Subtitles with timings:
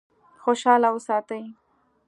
[0.43, 1.41] خوشاله وساتي.